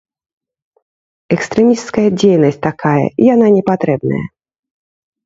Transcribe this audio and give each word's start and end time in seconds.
Экстрэмісцкая 1.35 2.05
дзейнасць 2.19 2.57
такая, 2.69 3.03
яна 3.33 3.47
не 3.57 3.61
патрэбная. 3.69 4.23